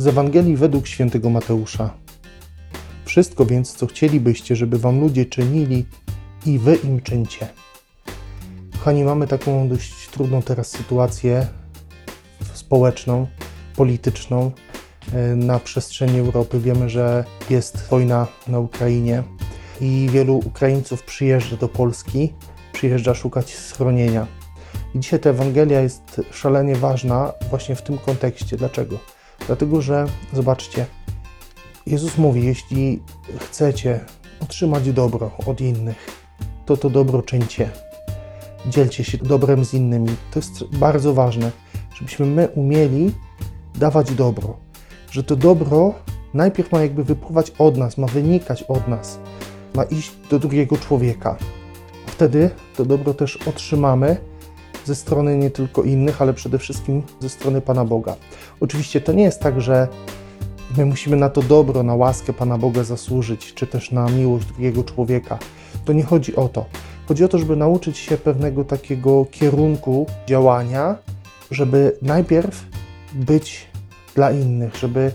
[0.00, 1.90] Z Ewangelii według świętego Mateusza.
[3.04, 5.86] Wszystko więc, co chcielibyście, żeby wam ludzie czynili,
[6.46, 7.48] i wy im czyńcie.
[8.72, 11.46] Kochani, mamy taką dość trudną teraz sytuację
[12.54, 13.26] społeczną,
[13.76, 14.50] polityczną
[15.14, 16.60] e, na przestrzeni Europy.
[16.60, 19.22] Wiemy, że jest wojna na Ukrainie
[19.80, 22.32] i wielu Ukraińców przyjeżdża do Polski,
[22.72, 24.26] przyjeżdża szukać schronienia.
[24.94, 28.56] I dzisiaj ta Ewangelia jest szalenie ważna właśnie w tym kontekście.
[28.56, 29.17] Dlaczego?
[29.46, 30.86] Dlatego, że zobaczcie,
[31.86, 33.02] Jezus mówi, jeśli
[33.38, 34.00] chcecie
[34.40, 36.28] otrzymać dobro od innych,
[36.66, 37.70] to to dobro czyńcie.
[38.66, 40.08] Dzielcie się dobrem z innymi.
[40.30, 41.50] To jest bardzo ważne,
[41.94, 43.12] żebyśmy my umieli
[43.74, 44.56] dawać dobro.
[45.10, 45.94] Że to dobro
[46.34, 49.18] najpierw ma jakby wypływać od nas, ma wynikać od nas,
[49.74, 51.36] ma iść do drugiego człowieka.
[52.06, 54.16] Wtedy to dobro też otrzymamy
[54.88, 58.16] ze strony nie tylko innych, ale przede wszystkim ze strony Pana Boga.
[58.60, 59.88] Oczywiście to nie jest tak, że
[60.76, 64.84] my musimy na to dobro, na łaskę Pana Boga zasłużyć, czy też na miłość drugiego
[64.84, 65.38] człowieka.
[65.84, 66.64] To nie chodzi o to.
[67.08, 70.96] Chodzi o to, żeby nauczyć się pewnego takiego kierunku działania,
[71.50, 72.64] żeby najpierw
[73.14, 73.66] być
[74.14, 75.12] dla innych, żeby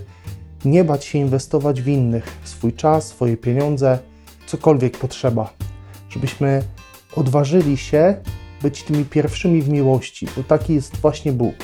[0.64, 3.98] nie bać się inwestować w innych swój czas, swoje pieniądze,
[4.46, 5.52] cokolwiek potrzeba.
[6.08, 6.62] Żebyśmy
[7.16, 8.16] odważyli się
[8.64, 11.54] być tymi pierwszymi w miłości, bo taki jest właśnie Bóg.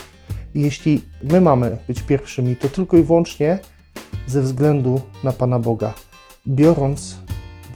[0.55, 3.59] I jeśli my mamy być pierwszymi, to tylko i wyłącznie
[4.27, 5.95] ze względu na Pana Boga,
[6.47, 7.17] biorąc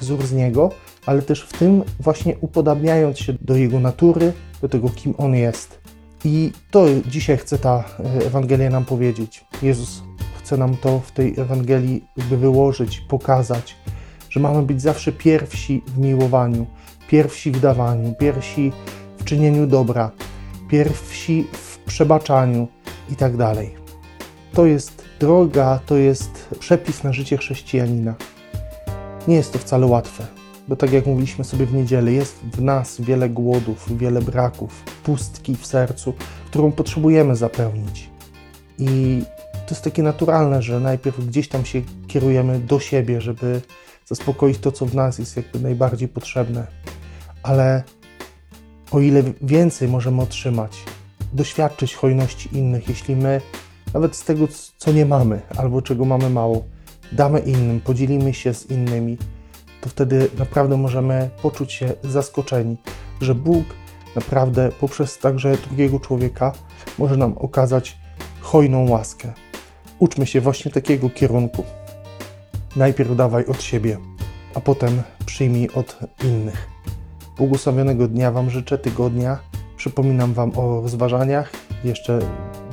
[0.00, 0.70] wzór z Niego,
[1.06, 5.80] ale też w tym właśnie upodabniając się do Jego natury, do tego, kim On jest.
[6.24, 7.84] I to dzisiaj chce ta
[8.20, 9.44] e, Ewangelia nam powiedzieć.
[9.62, 10.02] Jezus
[10.38, 13.76] chce nam to w tej Ewangelii jakby wyłożyć, pokazać,
[14.30, 16.66] że mamy być zawsze pierwsi w miłowaniu,
[17.08, 18.72] pierwsi w dawaniu, pierwsi
[19.24, 20.10] w czynieniu dobra,
[20.68, 22.68] pierwsi w przebaczaniu
[23.10, 23.32] i tak.
[24.52, 28.14] To jest droga, to jest przepis na życie chrześcijanina.
[29.28, 30.26] Nie jest to wcale łatwe,
[30.68, 35.56] bo tak jak mówiliśmy sobie w niedzielę, jest w nas wiele głodów, wiele braków, pustki
[35.56, 36.14] w sercu,
[36.46, 38.10] którą potrzebujemy zapełnić.
[38.78, 39.22] I
[39.52, 43.60] to jest takie naturalne, że najpierw gdzieś tam się kierujemy do siebie, żeby
[44.06, 46.66] zaspokoić to, co w nas jest jakby najbardziej potrzebne.
[47.42, 47.82] Ale
[48.90, 50.84] o ile więcej możemy otrzymać,
[51.32, 53.40] doświadczyć hojności innych, jeśli my
[53.94, 56.64] nawet z tego, co nie mamy albo czego mamy mało,
[57.12, 59.18] damy innym, podzielimy się z innymi,
[59.80, 62.76] to wtedy naprawdę możemy poczuć się zaskoczeni,
[63.20, 63.64] że Bóg
[64.16, 66.52] naprawdę poprzez także drugiego człowieka
[66.98, 67.96] może nam okazać
[68.40, 69.32] hojną łaskę.
[69.98, 71.64] Uczmy się właśnie takiego kierunku.
[72.76, 73.98] Najpierw dawaj od siebie,
[74.54, 76.73] a potem przyjmij od innych.
[77.36, 79.38] Błogosławionego dnia Wam życzę, tygodnia.
[79.76, 81.52] Przypominam Wam o rozważaniach.
[81.84, 82.18] Jeszcze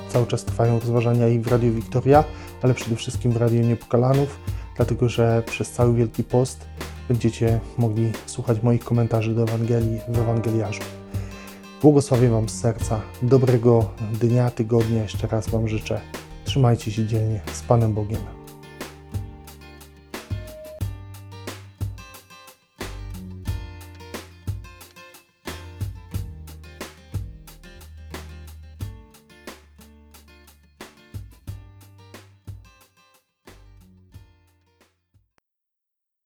[0.10, 2.24] cały czas trwają rozważania i w Radio Wiktoria,
[2.62, 4.40] ale przede wszystkim w Radio Niepokalanów,
[4.76, 6.66] dlatego że przez cały Wielki Post
[7.08, 10.84] będziecie mogli słuchać moich komentarzy do Ewangelii w Ewangeliarzu.
[11.82, 13.02] Błogosławię Wam z serca.
[13.22, 13.90] Dobrego
[14.22, 16.02] dnia, tygodnia jeszcze raz Wam życzę.
[16.46, 18.41] Trzymajcie się dzielnie z Panem Bogiem.